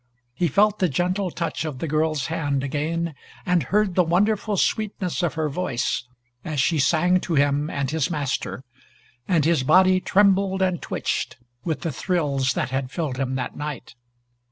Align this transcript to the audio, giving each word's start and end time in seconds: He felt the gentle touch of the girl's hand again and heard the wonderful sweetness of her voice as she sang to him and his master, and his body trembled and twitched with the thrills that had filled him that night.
He 0.33 0.47
felt 0.47 0.79
the 0.79 0.89
gentle 0.89 1.29
touch 1.29 1.63
of 1.63 1.77
the 1.77 1.87
girl's 1.87 2.25
hand 2.25 2.63
again 2.63 3.13
and 3.45 3.61
heard 3.61 3.93
the 3.93 4.03
wonderful 4.03 4.57
sweetness 4.57 5.21
of 5.21 5.35
her 5.35 5.47
voice 5.47 6.05
as 6.43 6.59
she 6.59 6.79
sang 6.79 7.19
to 7.19 7.35
him 7.35 7.69
and 7.69 7.91
his 7.91 8.09
master, 8.09 8.63
and 9.27 9.45
his 9.45 9.61
body 9.61 9.99
trembled 9.99 10.63
and 10.63 10.81
twitched 10.81 11.37
with 11.63 11.81
the 11.81 11.91
thrills 11.91 12.53
that 12.53 12.71
had 12.71 12.89
filled 12.89 13.17
him 13.17 13.35
that 13.35 13.55
night. 13.55 13.93